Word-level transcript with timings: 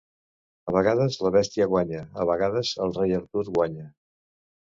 A 0.69 0.73
vegades 0.75 1.17
la 1.25 1.31
bèstia 1.35 1.67
guanya, 1.73 2.01
a 2.23 2.25
vegades 2.31 2.73
el 2.87 2.97
rei 2.97 3.15
Artur 3.19 3.45
guanya. 3.61 3.87